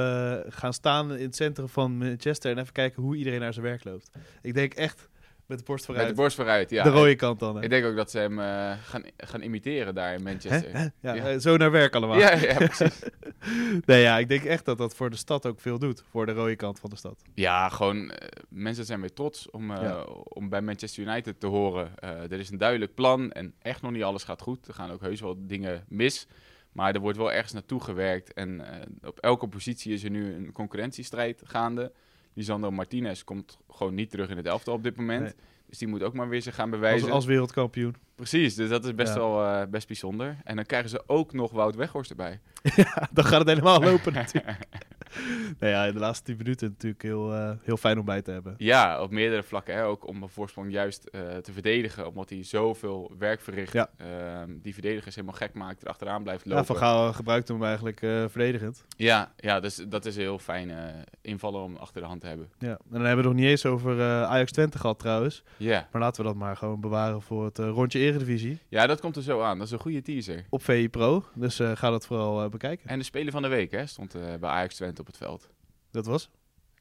gaan 0.48 0.72
staan 0.72 1.16
in 1.16 1.24
het 1.24 1.36
centrum 1.36 1.68
van 1.68 1.96
Manchester 1.96 2.50
en 2.50 2.58
even 2.58 2.72
kijken 2.72 3.02
hoe 3.02 3.16
iedereen 3.16 3.40
naar 3.40 3.52
zijn 3.52 3.64
werk 3.64 3.84
loopt. 3.84 4.10
Ik 4.42 4.54
denk 4.54 4.74
echt 4.74 5.08
met 5.48 5.58
de 5.58 5.64
borst 5.64 5.84
vooruit. 5.84 6.06
Met 6.06 6.16
de 6.16 6.22
borst 6.22 6.36
vooruit, 6.36 6.70
ja. 6.70 6.82
de 6.82 6.90
rode 6.90 7.14
kant 7.14 7.40
dan. 7.40 7.56
hè. 7.56 7.62
Ik 7.62 7.70
denk 7.70 7.84
ook 7.84 7.96
dat 7.96 8.10
ze 8.10 8.18
hem 8.18 8.38
eh, 8.38 8.72
gaan, 8.82 9.02
gaan 9.16 9.40
imiteren 9.42 9.94
daar 9.94 10.14
in 10.14 10.22
Manchester. 10.22 10.72
Hè? 10.72 10.78
Hè? 10.78 10.84
Ja, 11.00 11.14
Ja. 11.14 11.28
eh, 11.28 11.38
zo 11.38 11.56
naar 11.56 11.70
werk 11.70 11.94
allemaal. 11.94 12.18
Ja, 12.18 12.34
ja, 12.34 12.54
precies. 12.54 13.02
nee, 13.86 14.02
ja, 14.02 14.18
ik 14.18 14.28
denk 14.28 14.44
echt 14.44 14.64
dat 14.64 14.78
dat 14.78 14.94
voor 14.94 15.10
de 15.10 15.16
stad 15.16 15.46
ook 15.46 15.60
veel 15.60 15.78
doet. 15.78 16.02
Voor 16.10 16.26
de 16.26 16.32
rode 16.32 16.56
kant 16.56 16.80
van 16.80 16.90
de 16.90 16.96
stad. 16.96 17.22
Ja, 17.34 17.68
gewoon 17.68 18.10
eh, 18.10 18.28
mensen 18.48 18.84
zijn 18.84 19.00
weer 19.00 19.12
trots 19.12 19.50
om, 19.50 19.70
Ja. 19.72 20.02
om 20.24 20.48
bij 20.48 20.60
Manchester 20.62 21.02
United 21.06 21.40
te 21.40 21.46
horen. 21.46 21.90
Er 22.00 22.32
is 22.38 22.50
een 22.50 22.58
duidelijk 22.58 22.94
plan 22.94 23.32
en 23.32 23.54
echt 23.62 23.82
nog 23.82 23.90
niet 23.92 24.02
alles 24.02 24.24
gaat 24.24 24.42
goed. 24.42 24.68
Er 24.68 24.74
gaan 24.74 24.90
ook 24.90 25.00
heus 25.00 25.20
wel 25.20 25.36
dingen 25.46 25.84
mis. 25.88 26.26
Maar 26.72 26.94
er 26.94 27.00
wordt 27.00 27.18
wel 27.18 27.32
ergens 27.32 27.52
naartoe 27.52 27.80
gewerkt. 27.82 28.32
En 28.32 28.62
op 29.04 29.18
elke 29.18 29.48
positie 29.48 29.92
is 29.92 30.04
er 30.04 30.10
nu 30.10 30.34
een 30.34 30.52
concurrentiestrijd 30.52 31.42
gaande. 31.44 31.92
Lisandro 32.34 32.70
Martinez 32.70 33.22
komt 33.24 33.58
gewoon 33.70 33.94
niet 33.94 34.10
terug 34.10 34.30
in 34.30 34.36
het 34.36 34.46
elftal 34.46 34.74
op 34.74 34.82
dit 34.82 34.96
moment. 34.96 35.22
Nee. 35.22 35.32
Dus 35.66 35.78
die 35.78 35.88
moet 35.88 36.02
ook 36.02 36.14
maar 36.14 36.28
weer 36.28 36.42
zich 36.42 36.54
gaan 36.54 36.70
bewijzen. 36.70 37.10
als 37.10 37.24
wereldkampioen. 37.24 37.94
Precies, 38.14 38.54
dus 38.54 38.68
dat 38.68 38.84
is 38.84 38.94
best 38.94 39.14
Ja. 39.14 39.18
wel 39.18 39.44
eh, 39.44 39.66
best 39.70 39.86
bijzonder. 39.86 40.36
En 40.44 40.56
dan 40.56 40.64
krijgen 40.64 40.90
ze 40.90 41.02
ook 41.06 41.32
nog 41.32 41.50
Wout 41.50 41.74
Weghorst 41.74 42.10
erbij. 42.10 42.40
dan 43.12 43.24
gaat 43.24 43.38
het 43.38 43.48
helemaal 43.48 43.80
lopen 43.90 44.12
natuurlijk. 44.12 44.58
nou 45.60 45.72
ja, 45.72 45.84
in 45.84 45.92
de 45.92 45.98
laatste 45.98 46.24
10 46.24 46.36
minuten 46.36 46.68
natuurlijk 46.68 47.02
heel, 47.02 47.34
eh, 47.34 47.50
heel 47.62 47.76
fijn 47.76 47.98
om 47.98 48.04
bij 48.04 48.22
te 48.22 48.30
hebben. 48.30 48.54
Ja, 48.58 49.02
op 49.02 49.10
meerdere 49.10 49.42
vlakken. 49.42 49.74
Hè? 49.74 49.84
Ook 49.84 50.06
om 50.06 50.22
een 50.22 50.28
voorsprong 50.28 50.72
juist 50.72 51.04
eh, 51.04 51.20
te 51.36 51.52
verdedigen. 51.52 52.06
Omdat 52.08 52.30
hij 52.30 52.42
zoveel 52.44 53.12
werk 53.18 53.40
verricht. 53.40 53.72
Ja. 53.72 53.90
Ehm, 53.96 54.50
die 54.62 54.72
verdedigers 54.72 55.14
helemaal 55.14 55.36
gek 55.36 55.54
maakt. 55.54 55.82
Erachteraan 55.82 56.22
blijft 56.22 56.44
Ja, 56.44 56.50
lopen. 56.50 56.66
van 56.66 56.76
Gaal 56.76 57.12
gebruikt 57.12 57.48
hem 57.48 57.64
eigenlijk 57.64 58.02
eh, 58.02 58.24
verdedigend. 58.28 58.84
Ja, 58.96 59.32
ja 59.36 59.60
dus 59.60 59.84
dat 59.88 60.04
is 60.04 60.16
een 60.16 60.22
heel 60.22 60.38
fijn 60.38 60.70
eh, 60.70 60.76
invallen 61.20 61.62
om 61.62 61.76
achter 61.76 62.00
de 62.00 62.06
hand 62.06 62.20
te 62.20 62.26
hebben. 62.26 62.48
Ja. 62.58 62.68
En 62.68 62.78
dan 62.90 63.00
hebben 63.04 63.10
we 63.10 63.16
het 63.16 63.24
nog 63.24 63.34
niet 63.34 63.50
eens 63.50 63.66
over 63.66 64.02
Ajax 64.02 64.52
Twente 64.52 64.78
gehad 64.78 64.98
trouwens. 64.98 65.42
Ja. 65.56 65.88
Maar 65.92 66.00
laten 66.02 66.22
we 66.22 66.28
dat 66.28 66.36
maar 66.38 66.56
gewoon 66.56 66.80
bewaren 66.80 67.22
voor 67.22 67.44
het 67.44 67.58
rondje 67.58 67.98
Eredivisie. 67.98 68.58
ja, 68.68 68.86
dat 68.86 69.00
komt 69.00 69.16
er 69.16 69.22
zo 69.22 69.40
aan. 69.42 69.58
Dat 69.58 69.66
is 69.66 69.72
een 69.72 69.78
goede 69.78 70.02
teaser. 70.02 70.44
Op 70.50 70.62
VI 70.64 70.88
Pro. 70.88 71.24
Dus 71.34 71.60
ga 71.74 71.90
dat 71.90 72.06
vooral 72.06 72.48
bekijken. 72.48 72.88
En 72.88 72.98
de 72.98 73.04
speler 73.04 73.32
van 73.32 73.42
de 73.42 73.48
week 73.48 73.70
hè, 73.70 73.86
stond 73.86 74.12
bij 74.40 74.50
Ajax 74.50 74.74
Twente 74.74 74.97
op 75.00 75.06
het 75.06 75.16
veld. 75.16 75.48
Dat 75.90 76.06
was 76.06 76.30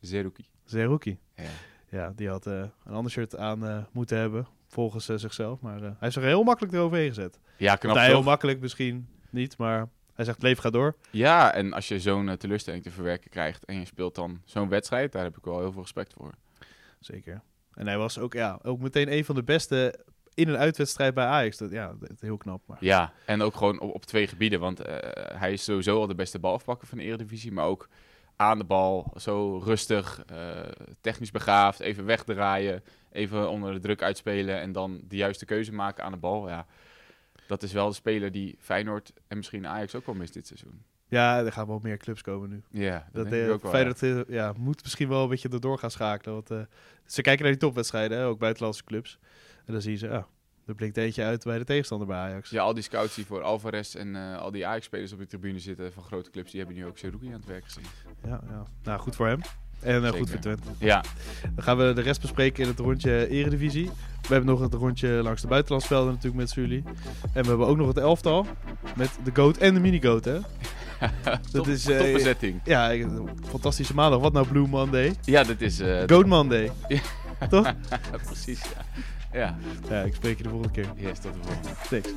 Zerouki. 0.02 0.46
Zerouki. 0.64 1.20
Ja. 1.36 1.44
Ja, 1.90 2.14
die 2.16 2.30
had 2.30 2.48
eh, 2.48 2.54
een 2.86 2.94
ander 2.94 3.12
shirt 3.12 3.38
aan 3.38 3.68
eh, 3.68 3.78
moeten 3.92 4.18
hebben. 4.18 4.48
Volgens 4.68 5.10
eh, 5.10 5.18
zichzelf. 5.18 5.60
Maar 5.60 5.82
hij 5.82 6.08
is 6.08 6.16
er 6.16 6.24
heel 6.24 6.44
makkelijk 6.44 6.74
eroverheen 6.74 7.08
gezet. 7.08 7.40
Ja, 7.58 7.76
knap 7.76 7.98
heel 7.98 8.24
makkelijk 8.24 8.60
misschien 8.60 9.08
niet. 9.30 9.58
Maar 9.58 9.90
Hij 10.14 10.26
zegt, 10.26 10.42
leven 10.42 10.64
gaat 10.64 10.74
door. 10.74 10.96
Ja, 11.12 11.54
en 11.54 11.74
als 11.74 11.88
je 11.88 12.00
zo'n 12.00 12.38
teleurstelling 12.38 12.84
te 12.84 12.92
verwerken 12.92 13.30
krijgt 13.30 13.66
en 13.66 13.80
je 13.80 13.86
speelt 13.86 14.16
dan 14.16 14.42
zo'n 14.46 14.70
wedstrijd, 14.70 15.12
daar 15.12 15.24
heb 15.24 15.38
ik 15.38 15.44
wel 15.44 15.60
heel 15.60 15.72
veel 15.72 15.82
respect 15.82 16.14
voor. 16.14 16.34
Zeker. 17.00 17.42
En 17.74 17.88
hij 17.88 17.98
was 17.98 18.20
ook, 18.20 18.34
ja, 18.34 18.60
ook 18.64 18.80
meteen 18.80 19.12
een 19.14 19.26
van 19.26 19.36
de 19.36 19.44
beste 19.44 20.06
in 20.38 20.48
een 20.48 20.58
uitwedstrijd 20.58 21.14
bij 21.14 21.26
Ajax. 21.26 21.58
Dat, 21.58 21.72
ja, 21.72 21.96
heel 22.20 22.38
knap. 22.38 22.62
Maar. 22.66 22.78
Ja, 22.80 23.14
en 23.26 23.42
ook 23.42 23.56
gewoon 23.56 23.80
op, 23.80 23.94
op 23.94 24.06
twee 24.06 24.28
gebieden, 24.28 24.60
want 24.60 24.80
eh, 24.80 24.96
hij 25.40 25.54
is 25.54 25.64
sowieso 25.64 26.00
al 26.00 26.08
de 26.08 26.16
beste 26.16 26.40
balafpakker 26.40 26.88
van 26.88 26.98
de 26.98 27.04
Eredivisie, 27.04 27.52
maar 27.52 27.66
ook 27.66 27.90
aan 28.36 28.58
de 28.58 28.64
bal, 28.64 29.14
zo 29.16 29.58
rustig, 29.58 30.24
eh, 30.26 30.60
technisch 31.02 31.32
begaafd, 31.32 31.80
even 31.80 32.06
wegdraaien, 32.06 32.84
even 33.12 33.50
onder 33.50 33.74
de 33.74 33.80
druk 33.80 34.02
uitspelen 34.02 34.60
en 34.60 34.72
dan 34.72 35.02
de 35.08 35.16
juiste 35.16 35.46
keuze 35.46 35.74
maken 35.74 36.04
aan 36.04 36.12
de 36.12 36.18
bal. 36.18 36.50
Ja, 36.50 36.66
dat 37.48 37.64
is 37.64 37.72
wel 37.72 37.88
de 37.88 37.96
speler 37.96 38.32
die 38.32 38.56
Feyenoord 38.60 39.14
en 39.28 39.38
misschien 39.38 39.68
Ajax 39.68 39.96
ook 39.96 40.06
wel 40.06 40.16
mist 40.16 40.34
dit 40.34 40.48
seizoen. 40.48 40.84
Ja, 41.10 41.46
er 41.46 41.52
gaan 41.52 41.68
wel 41.68 41.80
meer 41.84 41.98
clubs 41.98 42.22
komen 42.22 42.50
nu. 42.50 42.62
Ja, 42.72 42.92
Dat, 42.92 43.24
dat, 43.24 43.30
denk 43.30 43.42
ik 43.42 43.48
eh, 43.48 43.54
ook 43.54 43.62
wel. 43.62 43.72
Feyenoord 43.72 44.04
eh, 44.04 44.20
ja, 44.28 44.54
moet 44.58 44.84
misschien 44.84 45.10
wel 45.10 45.24
een 45.24 45.30
beetje 45.30 45.50
erdoor 45.50 45.78
gaan 45.78 45.92
schakelen. 45.92 46.34
Want 46.34 46.52
eh, 46.52 46.60
ze 47.06 47.22
kijken 47.22 47.44
naar 47.44 47.52
die 47.52 47.62
topwedstrijden, 47.62 48.18
hè, 48.18 48.26
ook 48.26 48.40
buitenlandse 48.40 48.84
clubs. 48.84 49.20
En 49.66 49.74
dan 49.74 49.82
zien 49.82 49.98
ze, 49.98 50.08
ja, 50.08 50.28
er 50.66 50.76
blinkt 50.76 50.98
eentje 50.98 51.24
uit 51.24 51.44
bij 51.44 51.58
de 51.58 51.64
tegenstander 51.64 52.08
bij 52.08 52.18
Ajax. 52.18 52.50
Ja, 52.50 52.62
al 52.62 52.74
die 52.74 52.84
scouts 52.84 53.16
die 53.16 53.26
voor 53.26 53.42
Alvarez 53.42 53.96
en 53.96 54.16
al 54.16 54.52
die 54.52 54.68
Ajax-spelers 54.68 55.12
op 55.12 55.20
de 55.20 55.26
tribune 55.26 55.60
zitten 55.60 55.94
van 55.94 56.04
grote 56.04 56.30
clubs, 56.30 56.52
die 56.52 56.60
hebben 56.60 56.78
nu 56.78 56.86
ook 56.86 56.98
Seruki 56.98 57.28
aan 57.28 57.34
het 57.34 57.46
werk 57.46 57.64
gezien. 57.64 57.84
Ja, 58.24 58.42
ja. 58.50 58.64
Nou, 58.84 59.00
goed 59.00 59.16
voor 59.16 59.28
hem. 59.28 59.42
En 59.80 60.14
goed 60.14 60.30
voor 60.30 60.40
Twente. 60.40 60.68
Ja, 60.80 61.04
Dan 61.56 61.64
gaan 61.64 61.78
we 61.78 61.94
de 61.94 62.02
rest 62.02 62.22
bespreken 62.22 62.64
in 62.64 62.70
het 62.70 62.80
rondje 62.80 63.28
Eredivisie. 63.28 63.86
We 64.22 64.34
hebben 64.34 64.46
nog 64.46 64.60
het 64.60 64.74
rondje 64.74 65.08
langs 65.08 65.42
de 65.42 65.48
buitenlandsvelden 65.48 66.14
natuurlijk 66.14 66.36
met 66.36 66.54
jullie. 66.54 66.84
En 67.34 67.42
we 67.42 67.48
hebben 67.48 67.68
ook 67.68 67.78
nog 67.78 67.88
het 67.88 67.98
elftal 67.98 68.46
met 68.96 69.20
de 69.24 69.32
GOAT 69.34 69.58
en 69.58 69.74
de 69.74 69.80
mini-GOAT, 69.80 70.26
hè? 70.26 70.40
top, 71.52 71.68
is, 71.68 71.88
eh, 71.88 71.98
topbezetting. 72.00 72.60
Ja, 72.64 72.92
fantastische 73.50 73.94
maandag. 73.94 74.20
Wat 74.20 74.34
nou 74.34 74.48
Blue 74.48 74.68
Monday? 74.68 75.14
Ja, 75.26 75.44
dit 75.44 75.62
is... 75.62 75.80
eh, 75.80 76.04
GOAT 76.06 76.26
Monday. 76.26 76.72
Toch? 77.50 77.74
precies, 78.26 78.62
ja. 78.62 78.86
Ja, 79.40 79.58
Ja, 79.90 80.02
ik 80.02 80.16
spreek 80.16 80.38
je 80.38 80.44
de 80.44 80.50
volgende 80.50 80.74
keer. 80.74 80.88
yes, 80.96 81.20
tot 81.20 81.34
de 81.34 81.40
volgende. 81.42 81.70
Thanks. 81.90 82.10